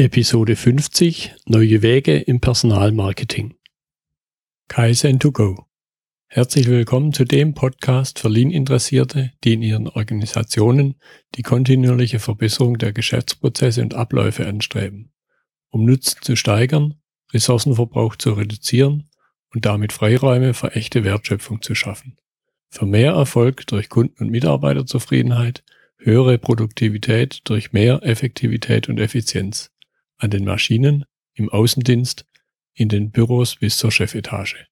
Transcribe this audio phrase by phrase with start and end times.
[0.00, 3.56] Episode 50 Neue Wege im Personalmarketing.
[4.68, 5.66] Kaizen to go.
[6.28, 11.00] Herzlich willkommen zu dem Podcast für Lean-Interessierte, die in ihren Organisationen
[11.34, 15.12] die kontinuierliche Verbesserung der Geschäftsprozesse und Abläufe anstreben,
[15.70, 16.94] um Nutzen zu steigern,
[17.32, 19.10] Ressourcenverbrauch zu reduzieren
[19.52, 22.16] und damit Freiräume für echte Wertschöpfung zu schaffen.
[22.70, 25.64] Für mehr Erfolg durch Kunden- und Mitarbeiterzufriedenheit,
[25.96, 29.72] höhere Produktivität durch mehr Effektivität und Effizienz
[30.18, 31.04] an den Maschinen,
[31.34, 32.24] im Außendienst,
[32.74, 34.66] in den Büros bis zur Chefetage.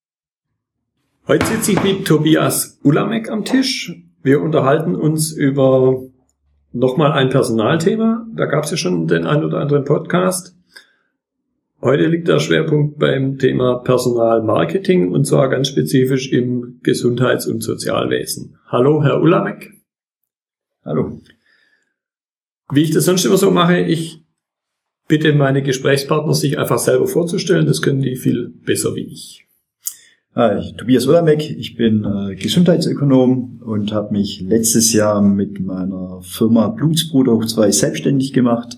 [1.26, 3.92] Heute sitze ich mit Tobias Ulamek am Tisch.
[4.22, 6.02] Wir unterhalten uns über
[6.72, 8.26] nochmal ein Personalthema.
[8.34, 10.56] Da gab es ja schon den ein oder anderen Podcast.
[11.80, 18.58] Heute liegt der Schwerpunkt beim Thema Personalmarketing und zwar ganz spezifisch im Gesundheits- und Sozialwesen.
[18.66, 19.72] Hallo, Herr Ulamek.
[20.84, 21.20] Hallo.
[22.72, 24.25] Wie ich das sonst immer so mache, ich
[25.08, 27.66] bitte meine Gesprächspartner, sich einfach selber vorzustellen.
[27.66, 29.46] Das können die viel besser wie ich.
[30.34, 36.68] Hi, Tobias Ulamek, ich bin äh, Gesundheitsökonom und habe mich letztes Jahr mit meiner Firma
[36.68, 38.76] Blutsbruder hoch 2 selbstständig gemacht.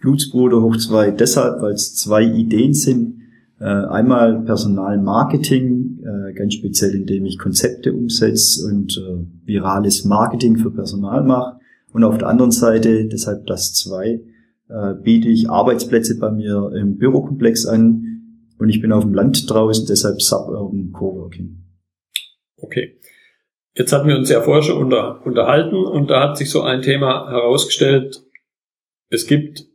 [0.00, 3.22] Blutsbruder hoch 2 deshalb, weil es zwei Ideen sind.
[3.58, 10.70] Äh, einmal Personalmarketing, äh, ganz speziell indem ich Konzepte umsetze und äh, virales Marketing für
[10.70, 11.58] Personal mache.
[11.92, 14.20] Und auf der anderen Seite, deshalb das zwei,
[14.70, 18.10] äh, biete ich Arbeitsplätze bei mir im Bürokomplex an
[18.58, 21.64] und ich bin auf dem Land draußen, deshalb Suburban Coworking.
[22.56, 22.98] Okay.
[23.74, 26.82] Jetzt hatten wir uns ja vorher schon unter, unterhalten und da hat sich so ein
[26.82, 28.22] Thema herausgestellt.
[29.08, 29.66] Es gibt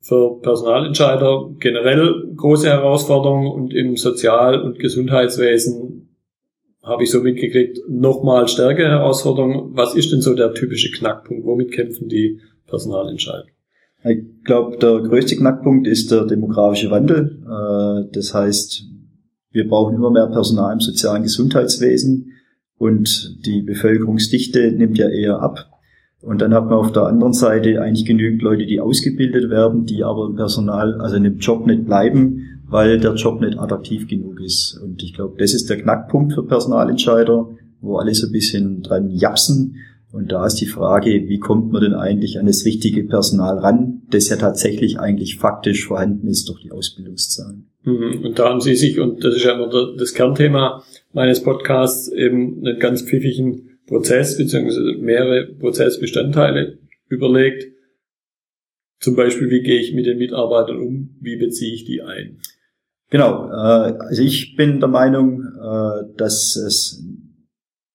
[0.00, 6.16] für Personalentscheider generell große Herausforderungen und im Sozial- und Gesundheitswesen
[6.82, 9.76] habe ich so mitgekriegt, nochmal stärkere Herausforderungen.
[9.76, 11.44] Was ist denn so der typische Knackpunkt?
[11.44, 13.46] Womit kämpfen die Personalentscheider?
[14.04, 17.40] Ich glaube, der größte Knackpunkt ist der demografische Wandel.
[17.44, 18.84] Äh, das heißt,
[19.52, 22.32] wir brauchen immer mehr Personal im sozialen Gesundheitswesen
[22.78, 25.68] und die Bevölkerungsdichte nimmt ja eher ab.
[26.20, 30.04] Und dann hat man auf der anderen Seite eigentlich genügend Leute, die ausgebildet werden, die
[30.04, 34.40] aber im Personal, also in dem Job nicht bleiben, weil der Job nicht attraktiv genug
[34.40, 34.80] ist.
[34.82, 37.50] Und ich glaube, das ist der Knackpunkt für Personalentscheider,
[37.80, 39.76] wo alle so ein bisschen dran japsen
[40.12, 44.02] und da ist die Frage, wie kommt man denn eigentlich an das richtige Personal ran,
[44.10, 47.70] das ja tatsächlich eigentlich faktisch vorhanden ist durch die Ausbildungszahlen.
[47.84, 48.22] Mhm.
[48.22, 50.84] Und da haben Sie sich, und das ist ja immer das Kernthema
[51.14, 56.78] meines Podcasts, eben einen ganz pfiffigen Prozess beziehungsweise mehrere Prozessbestandteile
[57.08, 57.72] überlegt.
[59.00, 62.38] Zum Beispiel, wie gehe ich mit den Mitarbeitern um, wie beziehe ich die ein?
[63.10, 67.02] Genau, äh, also ich bin der Meinung, äh, dass es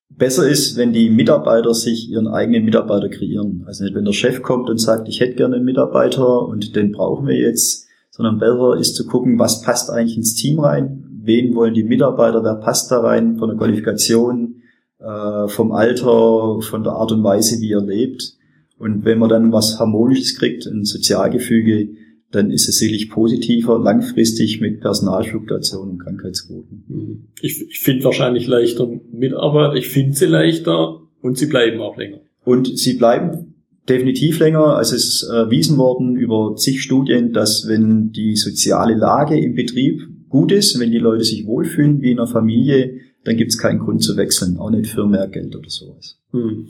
[0.09, 3.63] besser ist, wenn die Mitarbeiter sich ihren eigenen Mitarbeiter kreieren.
[3.67, 6.91] Also nicht, wenn der Chef kommt und sagt, ich hätte gerne einen Mitarbeiter und den
[6.91, 11.55] brauchen wir jetzt, sondern besser ist zu gucken, was passt eigentlich ins Team rein, wen
[11.55, 14.61] wollen die Mitarbeiter, wer passt da rein von der Qualifikation,
[14.99, 18.33] äh, vom Alter, von der Art und Weise, wie er lebt.
[18.79, 21.89] Und wenn man dann was Harmonisches kriegt, ein Sozialgefüge,
[22.31, 26.83] dann ist es sicherlich positiver langfristig mit Personalfluktuationen und Krankheitsquoten.
[26.87, 27.27] Mhm.
[27.41, 32.19] Ich, ich finde wahrscheinlich leichter Mitarbeiter, ich finde sie leichter und sie bleiben auch länger.
[32.43, 33.55] Und sie bleiben
[33.87, 34.75] definitiv länger.
[34.75, 40.01] Also es ist erwiesen worden über zig Studien, dass wenn die soziale Lage im Betrieb
[40.29, 43.79] gut ist, wenn die Leute sich wohlfühlen wie in einer Familie, dann gibt es keinen
[43.79, 46.17] Grund zu wechseln, auch nicht für mehr Geld oder sowas.
[46.31, 46.67] Mhm.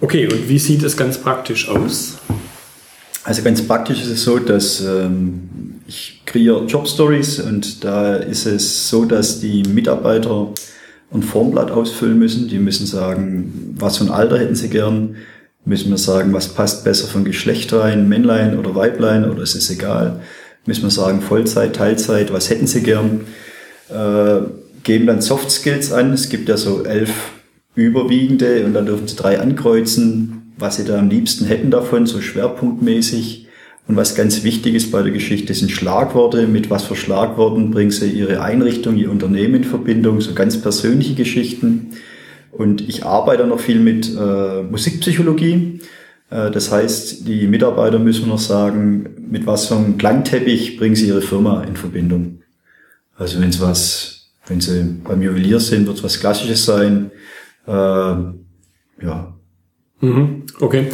[0.00, 2.18] Okay, und wie sieht es ganz praktisch aus?
[3.24, 8.90] Also ganz praktisch ist es so, dass ähm, ich kreiere Jobstories und da ist es
[8.90, 10.52] so, dass die Mitarbeiter
[11.10, 12.48] ein Formblatt ausfüllen müssen.
[12.48, 15.16] Die müssen sagen, was für ein Alter hätten sie gern.
[15.64, 19.70] Müssen wir sagen, was passt besser von Geschlecht rein, Männlein oder Weiblein oder ist es
[19.70, 20.20] egal.
[20.66, 23.22] Müssen wir sagen, Vollzeit, Teilzeit, was hätten sie gern.
[23.88, 24.40] Äh,
[24.82, 26.12] geben dann Soft Skills an.
[26.12, 27.10] Es gibt ja so elf
[27.74, 32.20] überwiegende und dann dürfen sie drei ankreuzen was sie da am liebsten hätten davon, so
[32.20, 33.48] schwerpunktmäßig.
[33.86, 36.46] Und was ganz wichtig ist bei der Geschichte sind Schlagworte.
[36.46, 41.14] Mit was für Schlagworten bringen sie ihre Einrichtung, ihr Unternehmen in Verbindung, so ganz persönliche
[41.14, 41.90] Geschichten.
[42.50, 45.80] Und ich arbeite noch viel mit äh, Musikpsychologie.
[46.30, 51.08] Äh, das heißt, die Mitarbeiter müssen noch sagen, mit was für einem Klangteppich bringen sie
[51.08, 52.40] ihre Firma in Verbindung.
[53.16, 57.10] Also wenn es was, wenn sie beim Juwelier sind, wird es was Klassisches sein.
[57.66, 59.34] Äh, ja,
[60.00, 60.44] Mhm.
[60.60, 60.88] Okay.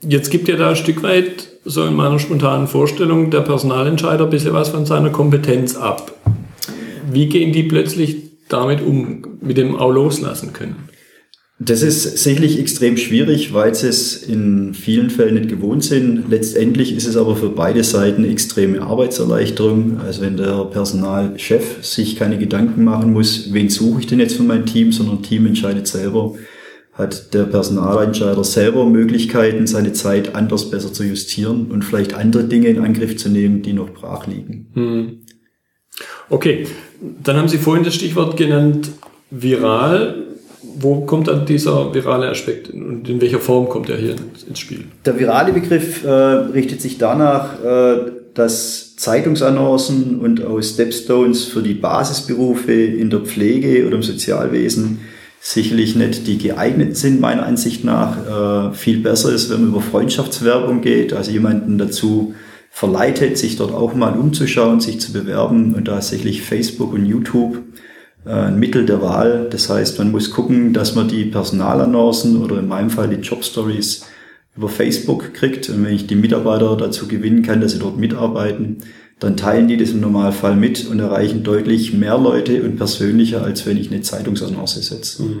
[0.00, 4.30] Jetzt gibt ja da ein Stück weit, so in meiner spontanen Vorstellung, der Personalentscheider ein
[4.30, 6.12] bisschen was von seiner Kompetenz ab.
[7.10, 8.16] Wie gehen die plötzlich
[8.48, 10.88] damit um, mit dem auch loslassen können?
[11.60, 16.30] Das ist sicherlich extrem schwierig, weil sie es in vielen Fällen nicht gewohnt sind.
[16.30, 19.98] Letztendlich ist es aber für beide Seiten extreme Arbeitserleichterung.
[19.98, 24.44] Also wenn der Personalchef sich keine Gedanken machen muss, wen suche ich denn jetzt für
[24.44, 26.34] mein Team, sondern Team entscheidet selber,
[26.98, 32.68] hat der Personalentscheider selber Möglichkeiten, seine Zeit anders besser zu justieren und vielleicht andere Dinge
[32.68, 34.66] in Angriff zu nehmen, die noch brach liegen.
[34.74, 35.18] Hm.
[36.28, 36.66] Okay,
[37.22, 38.90] dann haben Sie vorhin das Stichwort genannt,
[39.30, 40.28] viral
[40.80, 44.16] wo kommt dann dieser virale Aspekt und in welcher Form kommt er hier
[44.48, 44.84] ins Spiel?
[45.04, 51.74] Der virale Begriff äh, richtet sich danach, äh, dass Zeitungsannoncen und auch Stepstones für die
[51.74, 55.00] Basisberufe in der Pflege oder im Sozialwesen
[55.40, 58.70] sicherlich nicht die geeigneten sind, meiner Ansicht nach.
[58.70, 62.34] Äh, viel besser ist, wenn man über Freundschaftswerbung geht, also jemanden dazu
[62.70, 67.58] verleitet, sich dort auch mal umzuschauen, sich zu bewerben und da sicherlich Facebook und YouTube
[68.24, 69.48] äh, ein Mittel der Wahl.
[69.50, 74.06] Das heißt, man muss gucken, dass man die Personalannoncen oder in meinem Fall die Jobstories
[74.56, 75.68] über Facebook kriegt.
[75.70, 78.78] Und wenn ich die Mitarbeiter dazu gewinnen kann, dass sie dort mitarbeiten,
[79.20, 83.66] dann teilen die das im Normalfall mit und erreichen deutlich mehr Leute und persönlicher, als
[83.66, 85.22] wenn ich eine Zeitungsannonce setze.
[85.22, 85.38] Mhm.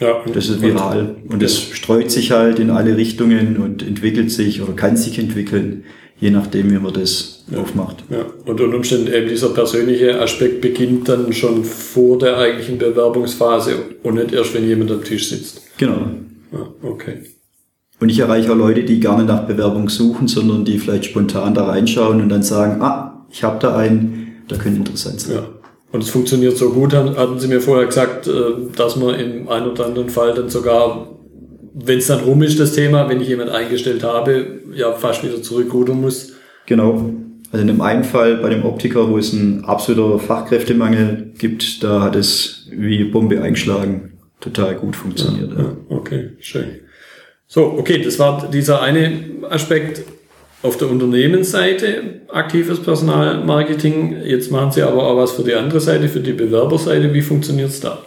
[0.00, 1.16] Ja, das ist viral.
[1.28, 5.84] Und es streut sich halt in alle Richtungen und entwickelt sich oder kann sich entwickeln
[6.20, 7.58] je nachdem, wie man das ja.
[7.58, 8.04] aufmacht.
[8.10, 8.26] Ja.
[8.44, 14.14] Und unter Umständen eben dieser persönliche Aspekt beginnt dann schon vor der eigentlichen Bewerbungsphase und
[14.14, 15.62] nicht erst, wenn jemand am Tisch sitzt.
[15.78, 16.10] Genau.
[16.52, 17.22] Ja, okay.
[18.00, 21.54] Und ich erreiche auch Leute, die gar nicht nach Bewerbung suchen, sondern die vielleicht spontan
[21.54, 25.36] da reinschauen und dann sagen, ah, ich habe da einen, der könnte interessant sein.
[25.36, 25.42] Ja.
[25.92, 28.32] Und es funktioniert so gut, hatten Sie mir vorher gesagt, äh,
[28.76, 31.08] dass man in einem oder anderen Fall dann sogar
[31.74, 35.42] wenn es dann rum ist, das Thema, wenn ich jemand eingestellt habe, ja fast wieder
[35.42, 36.32] zurückrudern muss.
[36.66, 37.10] Genau.
[37.52, 42.02] Also in dem einen Fall bei dem Optiker, wo es einen absoluter Fachkräftemangel gibt, da
[42.02, 44.12] hat es wie Bombe eingeschlagen.
[44.40, 45.52] Total gut funktioniert.
[45.52, 45.76] Ja, ja.
[45.88, 46.66] Okay, schön.
[47.52, 50.02] So, okay, das war dieser eine Aspekt
[50.62, 54.22] auf der Unternehmensseite, aktives Personalmarketing.
[54.24, 57.12] Jetzt machen Sie aber auch was für die andere Seite, für die Bewerberseite.
[57.12, 57.98] Wie funktioniert es da?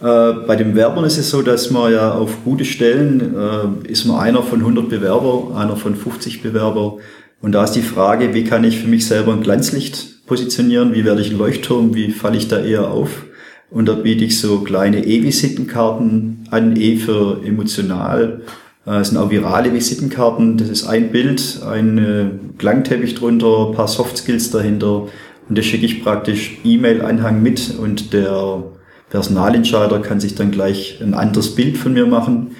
[0.00, 4.06] Äh, bei den Werbern ist es so, dass man ja auf gute Stellen äh, ist
[4.06, 6.96] man einer von 100 Bewerber, einer von 50 Bewerber.
[7.42, 10.94] Und da ist die Frage, wie kann ich für mich selber ein Glanzlicht positionieren?
[10.94, 11.94] Wie werde ich ein Leuchtturm?
[11.94, 13.26] Wie falle ich da eher auf?
[13.72, 18.42] Und da biete ich so kleine E-Visitenkarten an, E für emotional.
[18.84, 20.58] Äh, das sind auch virale Visitenkarten.
[20.58, 22.26] Das ist ein Bild, ein äh,
[22.58, 25.08] Klangteppich drunter, ein paar Softskills dahinter.
[25.48, 28.62] Und das schicke ich praktisch E-Mail-Anhang mit und der
[29.10, 32.52] Personalentscheider kann sich dann gleich ein anderes Bild von mir machen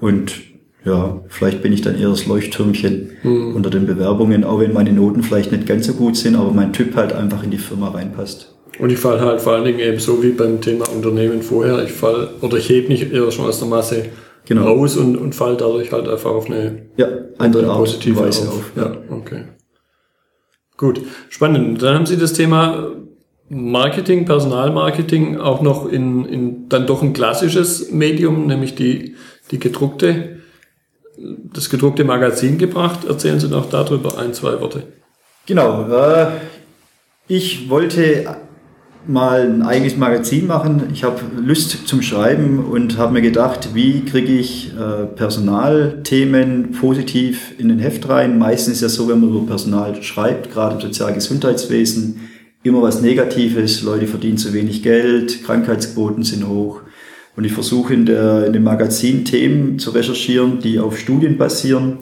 [0.00, 0.32] und
[0.84, 3.56] ja, vielleicht bin ich dann eher das Leuchttürmchen mhm.
[3.56, 6.74] unter den Bewerbungen, auch wenn meine Noten vielleicht nicht ganz so gut sind, aber mein
[6.74, 8.53] Typ halt einfach in die Firma reinpasst.
[8.78, 11.92] Und ich falle halt vor allen Dingen eben so wie beim Thema Unternehmen vorher, ich
[11.92, 14.06] fall oder ich hebe mich eher schon aus der Masse
[14.46, 14.64] genau.
[14.64, 18.54] raus und, und fall dadurch halt einfach auf eine, ja, andere Art positive Weise auf.
[18.54, 18.72] auf.
[18.76, 19.44] Ja, okay.
[20.76, 21.82] Gut, spannend.
[21.82, 22.90] Dann haben Sie das Thema
[23.48, 29.14] Marketing, Personalmarketing auch noch in, in dann doch ein klassisches Medium, nämlich die,
[29.50, 30.40] die gedruckte,
[31.16, 33.04] das gedruckte Magazin gebracht.
[33.04, 34.82] Erzählen Sie noch darüber ein, zwei Worte.
[35.46, 35.88] Genau.
[35.88, 36.26] Äh,
[37.28, 38.36] ich wollte
[39.06, 40.84] mal ein eigenes Magazin machen.
[40.92, 47.52] Ich habe Lust zum Schreiben und habe mir gedacht, wie kriege ich äh, Personalthemen positiv
[47.58, 48.38] in den Heft rein.
[48.38, 52.20] Meistens ist ja so, wenn man über Personal schreibt, gerade im Sozialgesundheitswesen,
[52.62, 56.80] immer was Negatives, Leute verdienen zu wenig Geld, Krankheitsquoten sind hoch.
[57.36, 61.98] Und ich versuche in, in dem Magazin Themen zu recherchieren, die auf Studien basieren,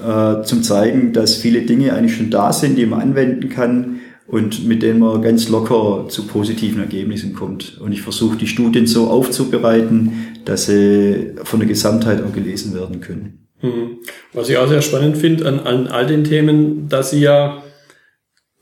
[0.00, 4.66] äh, zum zeigen, dass viele Dinge eigentlich schon da sind, die man anwenden kann und
[4.66, 7.78] mit denen man ganz locker zu positiven Ergebnissen kommt.
[7.80, 13.00] Und ich versuche die Studien so aufzubereiten, dass sie von der Gesamtheit auch gelesen werden
[13.00, 13.48] können.
[13.62, 13.98] Mhm.
[14.32, 17.62] Was ich auch sehr spannend finde an, an all den Themen, dass Sie ja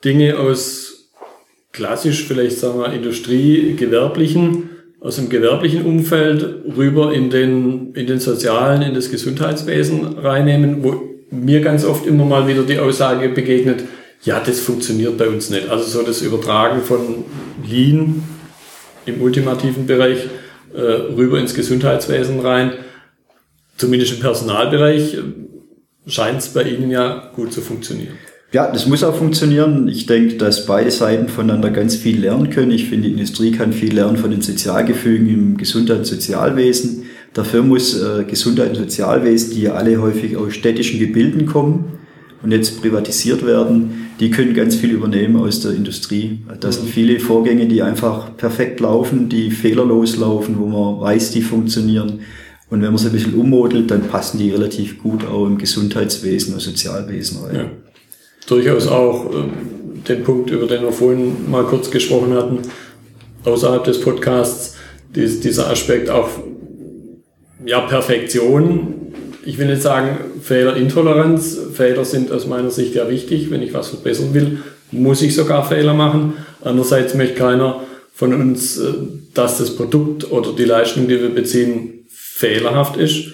[0.04, 0.90] Dinge aus
[1.72, 8.20] klassisch vielleicht sagen wir Industrie, gewerblichen, aus dem gewerblichen Umfeld rüber in den, in den
[8.20, 11.00] sozialen, in das Gesundheitswesen reinnehmen, wo
[11.30, 13.84] mir ganz oft immer mal wieder die Aussage begegnet,
[14.22, 15.68] ja, das funktioniert bei uns nicht.
[15.68, 17.24] Also so das Übertragen von
[17.66, 18.22] Lean
[19.06, 20.28] im ultimativen Bereich
[20.74, 22.72] äh, rüber ins Gesundheitswesen rein,
[23.76, 25.22] zumindest im Personalbereich, äh,
[26.06, 28.14] scheint es bei Ihnen ja gut zu funktionieren.
[28.52, 29.86] Ja, das muss auch funktionieren.
[29.86, 32.72] Ich denke, dass beide Seiten voneinander ganz viel lernen können.
[32.72, 37.04] Ich finde, die Industrie kann viel lernen von den Sozialgefügen im Gesundheit- und Sozialwesen.
[37.32, 42.00] Dafür muss äh, Gesundheit und Sozialwesen, die ja alle häufig aus städtischen Gebilden kommen
[42.42, 46.40] und jetzt privatisiert werden, die können ganz viel übernehmen aus der Industrie.
[46.60, 51.40] Das sind viele Vorgänge, die einfach perfekt laufen, die fehlerlos laufen, wo man weiß, die
[51.40, 52.20] funktionieren
[52.68, 56.52] Und wenn man sie ein bisschen ummodelt, dann passen die relativ gut auch im Gesundheitswesen
[56.54, 57.56] und Sozialwesen rein.
[57.56, 57.64] Ja.
[58.46, 62.58] Durchaus auch äh, den Punkt, über den wir vorhin mal kurz gesprochen hatten,
[63.44, 64.76] außerhalb des Podcasts,
[65.14, 66.28] dies, dieser Aspekt auch
[67.64, 68.99] ja, Perfektion.
[69.50, 71.58] Ich will nicht sagen Fehlerintoleranz.
[71.74, 73.50] Fehler sind aus meiner Sicht ja wichtig.
[73.50, 74.58] Wenn ich was verbessern will,
[74.92, 76.34] muss ich sogar Fehler machen.
[76.62, 77.80] Andererseits möchte keiner
[78.14, 78.92] von uns, äh,
[79.34, 83.32] dass das Produkt oder die Leistung, die wir beziehen, fehlerhaft ist.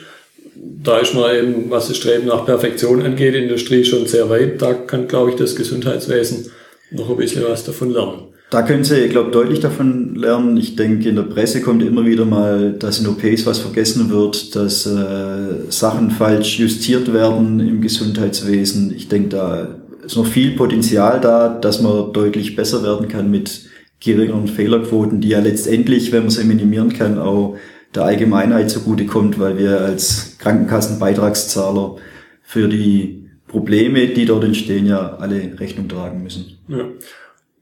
[0.55, 4.63] Da ist man eben, was das Streben nach Perfektion angeht, Industrie schon sehr weit.
[4.63, 6.51] Da kann, glaube ich, das Gesundheitswesen
[6.93, 8.29] noch ein bisschen was davon lernen.
[8.51, 10.57] Da können Sie, ich glaube, deutlich davon lernen.
[10.57, 14.55] Ich denke, in der Presse kommt immer wieder mal, dass in OPs was vergessen wird,
[14.55, 18.95] dass äh, Sachen falsch justiert werden im Gesundheitswesen.
[18.95, 19.69] Ich denke, da
[20.05, 23.63] ist noch viel Potenzial da, dass man deutlich besser werden kann mit
[23.99, 27.57] geringeren Fehlerquoten, die ja letztendlich, wenn man sie minimieren kann, auch
[27.97, 31.97] der Allgemeinheit zugutekommt, weil wir als Krankenkassenbeitragszahler
[32.43, 36.59] für die Probleme, die dort entstehen, ja alle Rechnung tragen müssen.
[36.69, 36.85] Ja.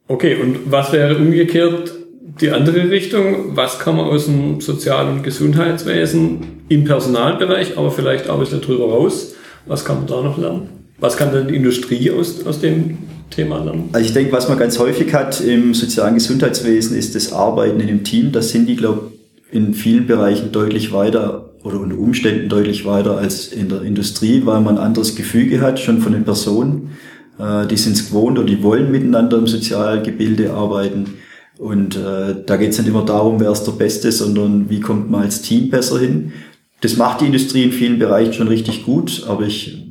[0.07, 1.93] Okay, und was wäre umgekehrt
[2.41, 3.57] die andere Richtung?
[3.57, 8.61] Was kann man aus dem Sozial- und Gesundheitswesen im Personalbereich, aber vielleicht auch ein bisschen
[8.61, 9.35] drüber raus,
[9.67, 10.69] was kann man da noch lernen?
[10.99, 12.99] Was kann denn die Industrie aus, aus dem
[13.31, 13.89] Thema lernen?
[13.93, 17.89] Also ich denke, was man ganz häufig hat im sozialen Gesundheitswesen, ist das Arbeiten in
[17.89, 18.31] einem Team.
[18.33, 23.17] Das sind die, glaube ich, in vielen Bereichen deutlich weiter oder unter Umständen deutlich weiter
[23.17, 26.91] als in der Industrie, weil man ein anderes Gefüge hat, schon von den Personen.
[27.39, 31.15] Äh, die sind es gewohnt oder die wollen miteinander im Sozialgebilde arbeiten.
[31.59, 35.11] Und äh, da geht es nicht immer darum, wer ist der Beste, sondern wie kommt
[35.11, 36.33] man als Team besser hin.
[36.81, 39.85] Das macht die Industrie in vielen Bereichen schon richtig gut, aber ich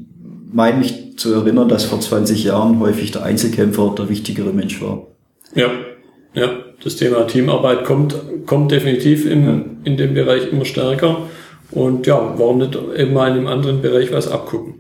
[0.52, 5.08] meine mich zu erinnern, dass vor 20 Jahren häufig der Einzelkämpfer der wichtigere Mensch war.
[5.56, 5.72] Ja,
[6.34, 6.50] ja,
[6.84, 11.18] das Thema Teamarbeit kommt, kommt definitiv in, in dem Bereich immer stärker.
[11.72, 14.76] Und ja, warum nicht eben mal in einem anderen Bereich was abgucken?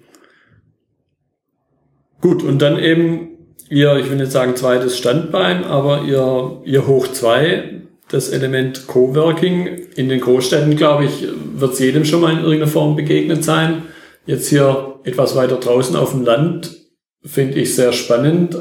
[2.23, 3.31] Gut, und dann eben
[3.69, 9.67] ihr, ich will nicht sagen zweites Standbein, aber ihr, ihr Hoch zwei, das Element Coworking.
[9.97, 13.81] In den Großstädten, glaube ich, wird es jedem schon mal in irgendeiner Form begegnet sein.
[14.25, 16.77] Jetzt hier etwas weiter draußen auf dem Land
[17.25, 18.57] finde ich sehr spannend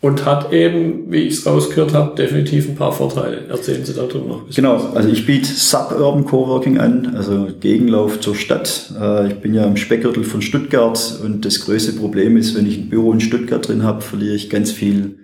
[0.00, 3.48] und hat eben, wie ich es rausgehört habe, definitiv ein paar Vorteile.
[3.48, 4.42] Erzählen Sie darüber noch.
[4.54, 8.92] Genau, also ich biete Suburban Coworking an, also Gegenlauf zur Stadt.
[9.00, 12.78] Äh, ich bin ja im Speckgürtel von Stuttgart und das größte Problem ist, wenn ich
[12.78, 15.18] ein Büro in Stuttgart drin habe, verliere ich ganz viel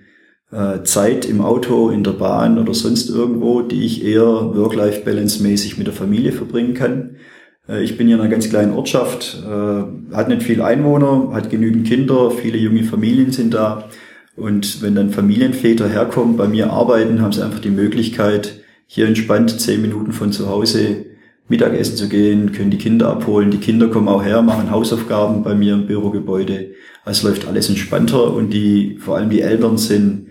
[0.51, 5.79] äh, Zeit im Auto, in der Bahn oder sonst irgendwo, die ich eher Work-Life-Balance mäßig
[5.79, 7.15] mit der Familie verbringen kann.
[7.69, 9.41] Äh, ich bin hier in einer ganz kleinen Ortschaft,
[10.13, 13.89] hat nicht viel Einwohner, hat genügend Kinder, viele junge Familien sind da.
[14.37, 19.61] Und wenn dann Familienväter herkommen, bei mir arbeiten, haben sie einfach die Möglichkeit, hier entspannt
[19.61, 21.07] zehn Minuten von zu Hause
[21.49, 23.51] Mittagessen zu gehen, können die Kinder abholen.
[23.51, 26.73] Die Kinder kommen auch her, machen Hausaufgaben bei mir im Bürogebäude.
[27.05, 30.29] Also läuft alles entspannter und die, vor allem die Eltern sind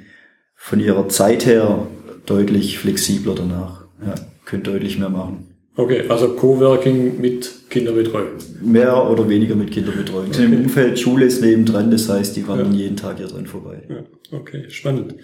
[0.56, 1.88] von ihrer Zeit her
[2.26, 3.86] deutlich flexibler danach.
[4.04, 5.53] Ja, können deutlich mehr machen.
[5.76, 8.34] Okay, also Coworking mit Kinderbetreuung.
[8.62, 10.28] Mehr oder weniger mit Kinderbetreuung.
[10.28, 10.46] Okay.
[10.46, 12.82] Im Umfeld Schule ist nebendran, das heißt, die wandern ja.
[12.82, 13.82] jeden Tag hier dran vorbei.
[13.90, 15.16] Ja, okay, spannend.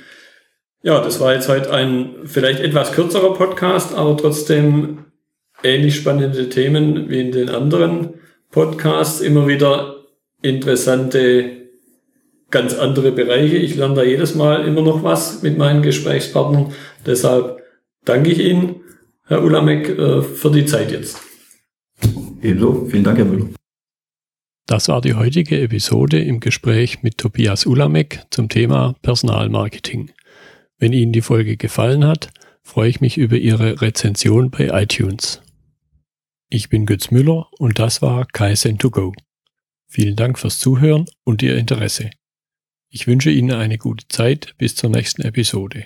[0.82, 5.06] Ja, das war jetzt heute ein vielleicht etwas kürzerer Podcast, aber trotzdem
[5.64, 8.16] ähnlich spannende Themen wie in den anderen
[8.50, 9.22] Podcasts.
[9.22, 10.06] Immer wieder
[10.42, 11.68] interessante,
[12.50, 13.58] ganz andere Bereiche.
[13.58, 16.74] Ich lerne da jedes Mal immer noch was mit meinen Gesprächspartnern.
[17.06, 17.62] Deshalb
[18.06, 18.82] danke ich Ihnen
[19.30, 21.22] Herr Ulamek, äh, für die Zeit jetzt.
[22.42, 22.88] Ebenso.
[22.90, 23.46] Vielen Dank, Herr Müller.
[24.66, 30.10] Das war die heutige Episode im Gespräch mit Tobias Ulamek zum Thema Personalmarketing.
[30.80, 32.32] Wenn Ihnen die Folge gefallen hat,
[32.64, 35.44] freue ich mich über Ihre Rezension bei iTunes.
[36.50, 39.14] Ich bin Götz Müller und das war Kaizen2Go.
[39.88, 42.10] Vielen Dank fürs Zuhören und Ihr Interesse.
[42.90, 45.86] Ich wünsche Ihnen eine gute Zeit bis zur nächsten Episode.